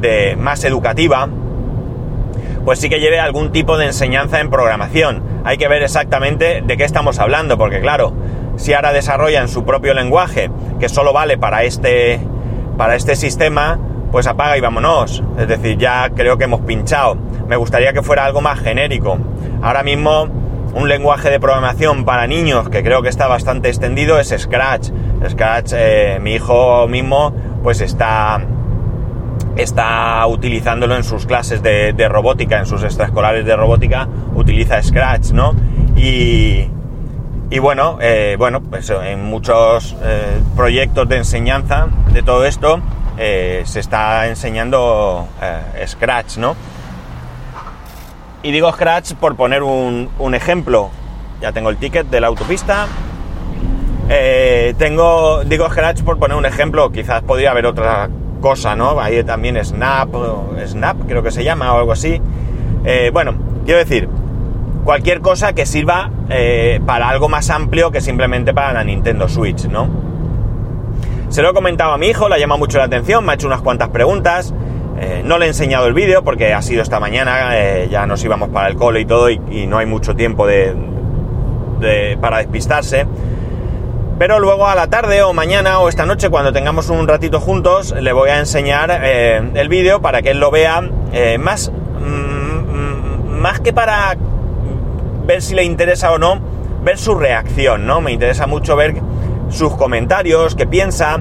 de 0.00 0.36
más 0.36 0.64
educativa, 0.64 1.28
pues 2.64 2.78
sí 2.78 2.88
que 2.88 3.00
lleve 3.00 3.20
algún 3.20 3.52
tipo 3.52 3.76
de 3.76 3.86
enseñanza 3.86 4.40
en 4.40 4.50
programación. 4.50 5.22
Hay 5.44 5.58
que 5.58 5.68
ver 5.68 5.82
exactamente 5.82 6.62
de 6.64 6.76
qué 6.76 6.84
estamos 6.84 7.18
hablando, 7.18 7.58
porque 7.58 7.80
claro, 7.80 8.12
si 8.56 8.72
ahora 8.72 8.92
desarrollan 8.92 9.48
su 9.48 9.64
propio 9.64 9.94
lenguaje, 9.94 10.50
que 10.78 10.88
solo 10.88 11.12
vale 11.12 11.38
para 11.38 11.64
este, 11.64 12.20
para 12.76 12.94
este 12.94 13.16
sistema, 13.16 13.78
pues 14.10 14.26
apaga 14.26 14.56
y 14.56 14.60
vámonos. 14.60 15.22
Es 15.38 15.48
decir, 15.48 15.78
ya 15.78 16.10
creo 16.14 16.38
que 16.38 16.44
hemos 16.44 16.60
pinchado. 16.60 17.16
Me 17.48 17.56
gustaría 17.56 17.92
que 17.92 18.02
fuera 18.02 18.24
algo 18.24 18.40
más 18.40 18.60
genérico. 18.60 19.18
Ahora 19.62 19.82
mismo 19.82 20.28
un 20.74 20.88
lenguaje 20.88 21.30
de 21.30 21.38
programación 21.38 22.04
para 22.04 22.26
niños 22.26 22.68
que 22.70 22.82
creo 22.82 23.02
que 23.02 23.08
está 23.08 23.26
bastante 23.26 23.68
extendido 23.68 24.18
es 24.18 24.34
Scratch. 24.36 24.90
Scratch, 25.28 25.72
eh, 25.74 26.18
mi 26.20 26.34
hijo 26.34 26.86
mismo, 26.88 27.32
pues 27.62 27.80
está, 27.80 28.40
está 29.56 30.26
utilizándolo 30.26 30.96
en 30.96 31.04
sus 31.04 31.26
clases 31.26 31.62
de, 31.62 32.08
robótica, 32.08 32.58
en 32.58 32.66
sus 32.66 32.82
extraescolares 32.82 33.44
de 33.44 33.56
robótica, 33.56 34.08
utiliza 34.34 34.82
Scratch, 34.82 35.32
¿no? 35.32 35.54
Y, 35.96 36.68
y 37.50 37.58
bueno, 37.58 37.98
eh, 38.00 38.36
bueno, 38.38 38.62
pues 38.62 38.90
en 38.90 39.24
muchos 39.24 39.96
eh, 40.02 40.40
proyectos 40.56 41.08
de 41.08 41.18
enseñanza 41.18 41.88
de 42.12 42.22
todo 42.22 42.44
esto 42.44 42.80
se 43.16 43.78
está 43.78 44.26
enseñando 44.26 45.28
Scratch, 45.86 46.38
¿no? 46.38 46.56
Y 48.44 48.50
digo 48.50 48.72
Scratch 48.72 49.14
por 49.14 49.36
poner 49.36 49.62
un, 49.62 50.34
ejemplo. 50.34 50.90
Ya 51.40 51.52
tengo 51.52 51.70
el 51.70 51.76
ticket 51.76 52.08
de 52.08 52.20
la 52.20 52.26
autopista. 52.26 52.86
Eh, 54.08 54.74
tengo, 54.78 55.44
digo 55.44 55.68
Scratch 55.70 56.02
por 56.02 56.18
poner 56.18 56.36
un 56.36 56.44
ejemplo. 56.44 56.90
Quizás 56.90 57.22
podría 57.22 57.52
haber 57.52 57.66
otra 57.66 58.10
cosa, 58.42 58.76
¿no? 58.76 59.00
Ahí 59.00 59.24
también 59.24 59.56
Snap, 59.64 60.10
Snap 60.66 60.96
creo 61.08 61.22
que 61.22 61.30
se 61.30 61.42
llama 61.42 61.72
o 61.72 61.78
algo 61.78 61.92
así. 61.92 62.20
Eh, 62.84 63.10
bueno, 63.10 63.34
quiero 63.64 63.78
decir, 63.78 64.10
cualquier 64.84 65.22
cosa 65.22 65.54
que 65.54 65.64
sirva 65.64 66.10
eh, 66.28 66.80
para 66.84 67.08
algo 67.08 67.30
más 67.30 67.48
amplio 67.48 67.90
que 67.90 68.02
simplemente 68.02 68.52
para 68.52 68.74
la 68.74 68.84
Nintendo 68.84 69.28
Switch, 69.28 69.64
¿no? 69.66 69.88
Se 71.30 71.40
lo 71.40 71.50
he 71.50 71.54
comentado 71.54 71.92
a 71.92 71.98
mi 71.98 72.08
hijo, 72.08 72.28
le 72.28 72.34
ha 72.34 72.38
llamado 72.38 72.58
mucho 72.58 72.76
la 72.76 72.84
atención, 72.84 73.24
me 73.24 73.32
ha 73.32 73.34
hecho 73.36 73.46
unas 73.46 73.62
cuantas 73.62 73.88
preguntas. 73.88 74.52
Eh, 75.00 75.22
no 75.24 75.38
le 75.38 75.46
he 75.46 75.48
enseñado 75.48 75.86
el 75.86 75.94
vídeo 75.94 76.22
porque 76.22 76.52
ha 76.52 76.60
sido 76.60 76.82
esta 76.82 77.00
mañana, 77.00 77.56
ya 77.86 78.06
nos 78.06 78.22
íbamos 78.22 78.50
para 78.50 78.68
el 78.68 78.76
cole 78.76 79.00
y 79.00 79.06
todo 79.06 79.30
y, 79.30 79.66
no 79.66 79.78
hay 79.78 79.86
mucho 79.86 80.14
tiempo 80.14 80.46
de, 80.46 80.76
para 82.20 82.38
despistarse. 82.38 83.06
Pero 84.22 84.38
luego 84.38 84.68
a 84.68 84.76
la 84.76 84.86
tarde 84.86 85.20
o 85.24 85.32
mañana 85.32 85.80
o 85.80 85.88
esta 85.88 86.06
noche 86.06 86.30
cuando 86.30 86.52
tengamos 86.52 86.88
un 86.90 87.08
ratito 87.08 87.40
juntos 87.40 87.90
le 87.90 88.12
voy 88.12 88.30
a 88.30 88.38
enseñar 88.38 89.00
eh, 89.02 89.42
el 89.54 89.68
vídeo 89.68 90.00
para 90.00 90.22
que 90.22 90.30
él 90.30 90.38
lo 90.38 90.52
vea 90.52 90.80
más, 91.40 91.72
mm, 91.72 93.28
más 93.40 93.58
que 93.58 93.72
para 93.72 94.16
ver 95.26 95.42
si 95.42 95.56
le 95.56 95.64
interesa 95.64 96.12
o 96.12 96.18
no, 96.18 96.38
ver 96.84 96.98
su 96.98 97.16
reacción, 97.16 97.84
¿no? 97.84 98.00
Me 98.00 98.12
interesa 98.12 98.46
mucho 98.46 98.76
ver 98.76 98.94
sus 99.50 99.74
comentarios, 99.74 100.54
qué 100.54 100.68
piensa, 100.68 101.20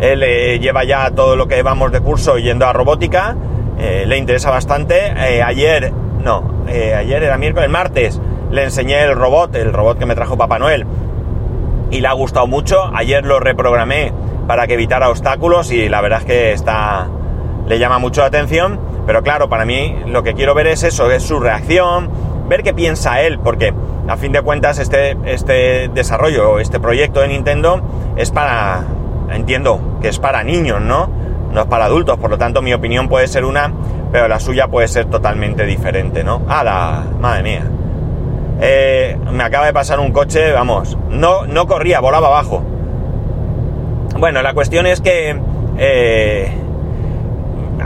él 0.00 0.22
eh, 0.22 0.58
lleva 0.60 0.84
ya 0.84 1.10
todo 1.10 1.36
lo 1.36 1.46
que 1.46 1.62
vamos 1.62 1.92
de 1.92 2.00
curso 2.00 2.38
yendo 2.38 2.66
a 2.66 2.72
robótica, 2.72 3.36
eh, 3.78 4.04
le 4.06 4.16
interesa 4.16 4.48
bastante. 4.48 5.08
Eh, 5.08 5.42
ayer, 5.42 5.92
no, 6.24 6.64
ayer 6.66 7.22
era 7.22 7.36
miércoles, 7.36 7.68
martes, 7.68 8.18
le 8.50 8.64
enseñé 8.64 9.02
el 9.02 9.14
robot, 9.14 9.54
el 9.56 9.74
robot 9.74 9.98
que 9.98 10.06
me 10.06 10.14
trajo 10.14 10.38
Papá 10.38 10.58
Noel, 10.58 10.86
y 11.90 12.00
le 12.00 12.08
ha 12.08 12.12
gustado 12.12 12.46
mucho. 12.46 12.90
Ayer 12.94 13.24
lo 13.24 13.40
reprogramé 13.40 14.12
para 14.46 14.66
que 14.66 14.74
evitara 14.74 15.08
obstáculos 15.08 15.70
y 15.70 15.88
la 15.88 16.00
verdad 16.00 16.20
es 16.20 16.24
que 16.24 16.52
está, 16.52 17.08
le 17.66 17.78
llama 17.78 17.98
mucho 17.98 18.20
la 18.20 18.28
atención. 18.28 18.80
Pero 19.06 19.22
claro, 19.22 19.48
para 19.48 19.64
mí 19.64 19.96
lo 20.06 20.22
que 20.22 20.34
quiero 20.34 20.54
ver 20.54 20.66
es 20.66 20.82
eso, 20.82 21.10
es 21.10 21.22
su 21.22 21.40
reacción, 21.40 22.10
ver 22.48 22.62
qué 22.62 22.74
piensa 22.74 23.20
él, 23.20 23.38
porque 23.38 23.72
a 24.08 24.16
fin 24.16 24.32
de 24.32 24.42
cuentas 24.42 24.78
este, 24.78 25.16
este 25.24 25.88
desarrollo, 25.88 26.58
este 26.58 26.80
proyecto 26.80 27.20
de 27.20 27.28
Nintendo 27.28 27.80
es 28.16 28.30
para, 28.30 28.84
entiendo 29.30 29.98
que 30.02 30.08
es 30.08 30.18
para 30.18 30.42
niños, 30.42 30.80
¿no? 30.80 31.08
No 31.52 31.62
es 31.62 31.66
para 31.66 31.86
adultos, 31.86 32.18
por 32.18 32.30
lo 32.30 32.38
tanto 32.38 32.62
mi 32.62 32.72
opinión 32.72 33.08
puede 33.08 33.26
ser 33.26 33.44
una, 33.44 33.72
pero 34.12 34.28
la 34.28 34.38
suya 34.38 34.68
puede 34.68 34.88
ser 34.88 35.06
totalmente 35.06 35.64
diferente, 35.64 36.22
¿no? 36.22 36.42
¡Hala! 36.48 37.04
Madre 37.20 37.42
mía. 37.42 37.79
Eh, 38.60 39.16
me 39.32 39.42
acaba 39.42 39.66
de 39.66 39.72
pasar 39.72 40.00
un 40.00 40.12
coche, 40.12 40.52
vamos, 40.52 40.96
no, 41.08 41.46
no 41.46 41.66
corría, 41.66 42.00
volaba 42.00 42.28
abajo. 42.28 42.62
Bueno, 44.18 44.42
la 44.42 44.52
cuestión 44.52 44.86
es 44.86 45.00
que 45.00 45.34
eh, 45.78 46.52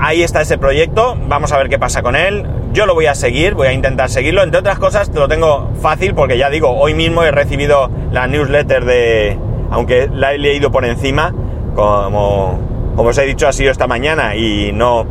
ahí 0.01 0.23
está 0.23 0.41
ese 0.41 0.59
proyecto, 0.59 1.17
vamos 1.29 1.53
a 1.53 1.59
ver 1.59 1.69
qué 1.69 1.79
pasa 1.79 2.03
con 2.03 2.17
él. 2.17 2.45
Yo 2.73 2.87
lo 2.87 2.95
voy 2.95 3.07
a 3.07 3.15
seguir, 3.15 3.55
voy 3.55 3.69
a 3.69 3.73
intentar 3.73 4.11
seguirlo. 4.11 4.43
Entre 4.43 4.59
otras 4.59 4.81
cosas, 4.81 5.13
te 5.13 5.21
lo 5.21 5.29
tengo 5.29 5.71
fácil 5.81 6.15
porque 6.15 6.37
ya 6.37 6.51
digo, 6.51 6.71
hoy 6.71 6.93
mismo 6.93 7.23
he 7.23 7.31
recibido 7.31 7.89
la 8.11 8.27
newsletter 8.27 8.85
de, 8.85 9.39
aunque 9.71 10.09
la 10.13 10.35
he 10.35 10.39
leído 10.39 10.73
por 10.73 10.85
encima, 10.85 11.33
como, 11.77 12.59
como 12.97 13.11
os 13.11 13.19
he 13.19 13.27
dicho, 13.27 13.47
ha 13.47 13.53
sido 13.53 13.71
esta 13.71 13.87
mañana 13.87 14.35
y 14.35 14.73
no, 14.73 15.07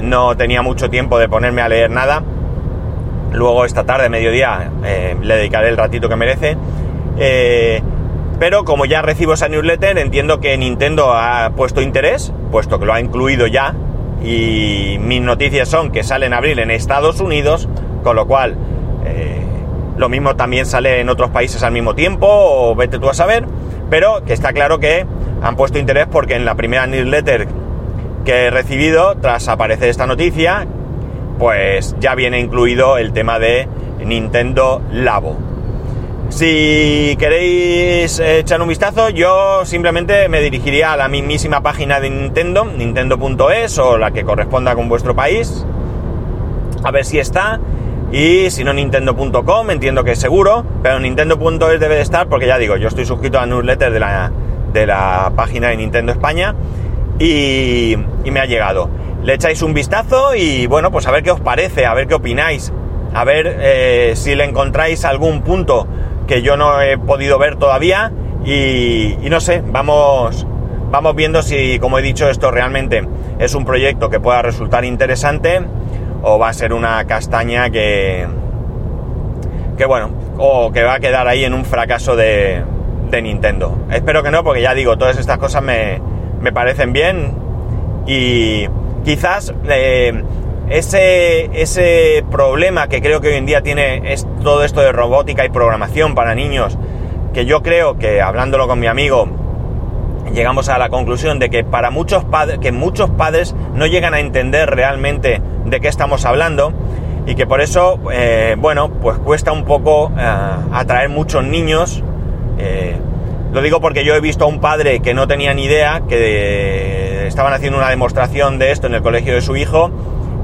no 0.00 0.36
tenía 0.36 0.62
mucho 0.62 0.90
tiempo 0.90 1.20
de 1.20 1.28
ponerme 1.28 1.62
a 1.62 1.68
leer 1.68 1.90
nada. 1.90 2.24
Luego 3.32 3.64
esta 3.64 3.84
tarde, 3.84 4.08
mediodía, 4.08 4.70
eh, 4.84 5.16
le 5.20 5.36
dedicaré 5.36 5.68
el 5.68 5.76
ratito 5.76 6.08
que 6.08 6.16
merece. 6.16 6.56
Eh, 7.18 7.82
pero 8.38 8.64
como 8.64 8.84
ya 8.84 9.02
recibo 9.02 9.34
esa 9.34 9.48
newsletter, 9.48 9.98
entiendo 9.98 10.40
que 10.40 10.56
Nintendo 10.56 11.12
ha 11.12 11.50
puesto 11.56 11.80
interés, 11.80 12.32
puesto 12.50 12.78
que 12.78 12.86
lo 12.86 12.92
ha 12.92 13.00
incluido 13.00 13.46
ya, 13.46 13.74
y 14.24 14.96
mis 15.00 15.20
noticias 15.20 15.68
son 15.68 15.92
que 15.92 16.02
sale 16.02 16.26
en 16.26 16.32
abril 16.32 16.58
en 16.58 16.70
Estados 16.70 17.20
Unidos, 17.20 17.68
con 18.02 18.16
lo 18.16 18.26
cual 18.26 18.56
eh, 19.04 19.42
lo 19.96 20.08
mismo 20.08 20.34
también 20.36 20.66
sale 20.66 21.00
en 21.00 21.08
otros 21.08 21.30
países 21.30 21.62
al 21.62 21.72
mismo 21.72 21.94
tiempo, 21.94 22.26
o 22.28 22.74
vete 22.74 22.98
tú 22.98 23.08
a 23.08 23.14
saber 23.14 23.46
pero 23.92 24.24
que 24.24 24.32
está 24.32 24.54
claro 24.54 24.78
que 24.78 25.04
han 25.42 25.54
puesto 25.54 25.78
interés 25.78 26.06
porque 26.10 26.34
en 26.34 26.46
la 26.46 26.54
primera 26.54 26.86
newsletter 26.86 27.46
que 28.24 28.46
he 28.46 28.50
recibido, 28.50 29.16
tras 29.16 29.48
aparecer 29.48 29.90
esta 29.90 30.06
noticia, 30.06 30.66
pues 31.38 31.96
ya 32.00 32.14
viene 32.14 32.40
incluido 32.40 32.98
el 32.98 33.12
tema 33.12 33.38
de 33.38 33.68
Nintendo 34.04 34.82
Labo. 34.92 35.36
Si 36.28 37.14
queréis 37.18 38.18
echar 38.18 38.62
un 38.62 38.68
vistazo, 38.68 39.10
yo 39.10 39.66
simplemente 39.66 40.30
me 40.30 40.40
dirigiría 40.40 40.94
a 40.94 40.96
la 40.96 41.08
mismísima 41.08 41.62
página 41.62 42.00
de 42.00 42.08
Nintendo, 42.08 42.64
nintendo.es 42.64 43.78
o 43.78 43.98
la 43.98 44.12
que 44.12 44.24
corresponda 44.24 44.74
con 44.74 44.88
vuestro 44.88 45.14
país, 45.14 45.66
a 46.82 46.90
ver 46.90 47.04
si 47.04 47.18
está. 47.18 47.60
Y 48.12 48.50
si 48.50 48.64
no, 48.64 48.72
Nintendo.com, 48.72 49.70
entiendo 49.70 50.04
que 50.04 50.12
es 50.12 50.18
seguro, 50.18 50.64
pero 50.82 51.00
Nintendo.es 51.00 51.80
debe 51.80 51.96
de 51.96 52.02
estar 52.02 52.28
porque 52.28 52.46
ya 52.46 52.56
digo, 52.58 52.76
yo 52.76 52.88
estoy 52.88 53.04
suscrito 53.04 53.38
a 53.38 53.46
newsletter 53.46 53.92
de 53.92 54.00
la, 54.00 54.32
de 54.72 54.86
la 54.86 55.32
página 55.36 55.68
de 55.68 55.76
Nintendo 55.76 56.12
España 56.12 56.54
y, 57.22 57.96
me 58.30 58.40
ha 58.40 58.46
llegado. 58.46 58.88
Le 59.22 59.34
echáis 59.34 59.62
un 59.62 59.74
vistazo 59.74 60.34
y 60.34 60.66
bueno, 60.66 60.90
pues 60.90 61.06
a 61.06 61.12
ver 61.12 61.22
qué 61.22 61.30
os 61.30 61.40
parece, 61.40 61.86
a 61.86 61.94
ver 61.94 62.08
qué 62.08 62.14
opináis, 62.14 62.72
a 63.14 63.24
ver 63.24 63.58
eh, 63.60 64.12
si 64.16 64.34
le 64.34 64.44
encontráis 64.44 65.04
algún 65.04 65.42
punto 65.42 65.86
que 66.26 66.42
yo 66.42 66.56
no 66.56 66.80
he 66.80 66.98
podido 66.98 67.38
ver 67.38 67.56
todavía 67.56 68.10
y, 68.44 69.16
y 69.22 69.28
no 69.30 69.40
sé, 69.40 69.62
vamos, 69.64 70.46
vamos 70.90 71.14
viendo 71.14 71.42
si, 71.42 71.78
como 71.78 71.98
he 71.98 72.02
dicho, 72.02 72.28
esto 72.28 72.50
realmente 72.50 73.06
es 73.38 73.54
un 73.54 73.64
proyecto 73.64 74.10
que 74.10 74.18
pueda 74.18 74.42
resultar 74.42 74.84
interesante 74.84 75.60
o 76.22 76.38
va 76.38 76.48
a 76.48 76.52
ser 76.52 76.72
una 76.72 77.04
castaña 77.06 77.70
que, 77.70 78.26
que 79.76 79.84
bueno, 79.84 80.10
o 80.38 80.72
que 80.72 80.82
va 80.82 80.94
a 80.94 81.00
quedar 81.00 81.28
ahí 81.28 81.44
en 81.44 81.54
un 81.54 81.64
fracaso 81.64 82.16
de, 82.16 82.62
de 83.10 83.22
Nintendo. 83.22 83.86
Espero 83.90 84.24
que 84.24 84.32
no, 84.32 84.42
porque 84.42 84.62
ya 84.62 84.74
digo, 84.74 84.98
todas 84.98 85.18
estas 85.18 85.38
cosas 85.38 85.62
me, 85.62 86.00
me 86.42 86.52
parecen 86.52 86.92
bien 86.92 87.34
y 88.06 88.66
quizás 89.04 89.54
eh, 89.68 90.22
ese, 90.68 91.44
ese 91.60 92.24
problema 92.30 92.88
que 92.88 93.00
creo 93.00 93.20
que 93.20 93.28
hoy 93.28 93.34
en 93.34 93.46
día 93.46 93.62
tiene 93.62 94.12
es 94.12 94.26
todo 94.42 94.64
esto 94.64 94.80
de 94.80 94.92
robótica 94.92 95.44
y 95.44 95.48
programación 95.48 96.14
para 96.14 96.34
niños, 96.34 96.76
que 97.32 97.46
yo 97.46 97.62
creo 97.62 97.96
que 97.96 98.20
hablándolo 98.20 98.66
con 98.66 98.80
mi 98.80 98.88
amigo, 98.88 99.28
llegamos 100.34 100.68
a 100.68 100.78
la 100.78 100.88
conclusión 100.88 101.38
de 101.38 101.48
que 101.48 101.62
para 101.62 101.90
muchos 101.90 102.24
padres, 102.24 102.58
que 102.58 102.72
muchos 102.72 103.10
padres 103.10 103.54
no 103.74 103.86
llegan 103.86 104.12
a 104.12 104.20
entender 104.20 104.68
realmente 104.70 105.40
de 105.64 105.80
qué 105.80 105.88
estamos 105.88 106.24
hablando 106.24 106.72
y 107.24 107.36
que 107.36 107.46
por 107.46 107.60
eso, 107.60 108.00
eh, 108.12 108.56
bueno, 108.58 108.90
pues 108.90 109.18
cuesta 109.18 109.52
un 109.52 109.64
poco 109.64 110.10
eh, 110.18 110.34
atraer 110.72 111.08
muchos 111.08 111.44
niños. 111.44 112.02
Lo 113.52 113.60
digo 113.60 113.80
porque 113.80 114.04
yo 114.04 114.14
he 114.14 114.20
visto 114.20 114.44
a 114.44 114.48
un 114.48 114.60
padre 114.60 115.00
que 115.00 115.12
no 115.12 115.28
tenía 115.28 115.52
ni 115.52 115.64
idea, 115.64 116.02
que 116.08 117.26
estaban 117.26 117.52
haciendo 117.52 117.78
una 117.78 117.90
demostración 117.90 118.58
de 118.58 118.72
esto 118.72 118.86
en 118.86 118.94
el 118.94 119.02
colegio 119.02 119.34
de 119.34 119.42
su 119.42 119.56
hijo, 119.56 119.90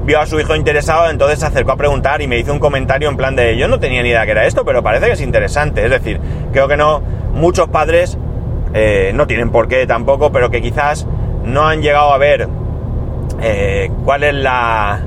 vio 0.05 0.19
a 0.19 0.27
su 0.27 0.39
hijo 0.39 0.55
interesado, 0.55 1.09
entonces 1.09 1.39
se 1.39 1.45
acercó 1.45 1.71
a 1.71 1.75
preguntar 1.75 2.21
y 2.21 2.27
me 2.27 2.37
hizo 2.37 2.53
un 2.53 2.59
comentario 2.59 3.09
en 3.09 3.17
plan 3.17 3.35
de 3.35 3.57
yo 3.57 3.67
no 3.67 3.79
tenía 3.79 4.03
ni 4.03 4.09
idea 4.09 4.25
que 4.25 4.31
era 4.31 4.45
esto, 4.45 4.63
pero 4.63 4.83
parece 4.83 5.07
que 5.07 5.13
es 5.13 5.21
interesante. 5.21 5.83
Es 5.83 5.91
decir, 5.91 6.19
creo 6.51 6.67
que 6.67 6.77
no, 6.77 7.01
muchos 7.33 7.67
padres 7.69 8.17
eh, 8.73 9.11
no 9.15 9.25
tienen 9.25 9.49
por 9.49 9.67
qué 9.67 9.87
tampoco, 9.87 10.31
pero 10.31 10.51
que 10.51 10.61
quizás 10.61 11.07
no 11.43 11.67
han 11.67 11.81
llegado 11.81 12.13
a 12.13 12.17
ver 12.19 12.47
eh, 13.41 13.89
cuál 14.05 14.23
es 14.23 14.35
la, 14.35 15.01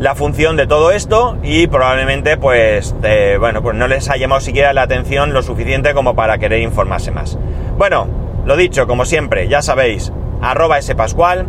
la 0.00 0.14
función 0.14 0.56
de 0.56 0.66
todo 0.66 0.90
esto 0.90 1.36
y 1.42 1.66
probablemente 1.66 2.38
pues, 2.38 2.94
bueno, 3.38 3.62
pues 3.62 3.76
no 3.76 3.86
les 3.86 4.08
ha 4.08 4.16
llamado 4.16 4.40
siquiera 4.40 4.72
la 4.72 4.82
atención 4.82 5.34
lo 5.34 5.42
suficiente 5.42 5.92
como 5.92 6.14
para 6.16 6.38
querer 6.38 6.62
informarse 6.62 7.10
más. 7.10 7.38
Bueno, 7.76 8.08
lo 8.46 8.56
dicho, 8.56 8.86
como 8.86 9.04
siempre, 9.04 9.46
ya 9.46 9.60
sabéis, 9.60 10.10
arroba 10.40 10.80
spascual, 10.80 11.46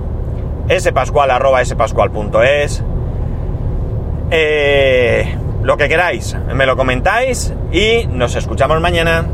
spascual 0.78 1.32
arroba 1.32 1.62
eh, 4.34 5.36
lo 5.64 5.78
que 5.78 5.88
queráis, 5.88 6.36
me 6.54 6.66
lo 6.66 6.76
comentáis 6.76 7.54
y 7.72 8.06
nos 8.08 8.36
escuchamos 8.36 8.82
mañana. 8.82 9.26